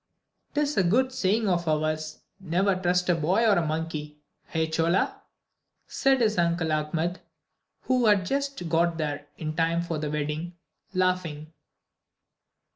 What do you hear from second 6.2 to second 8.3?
his Uncle Achmed, who had